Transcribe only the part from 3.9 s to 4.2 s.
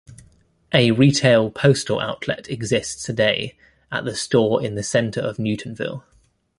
at the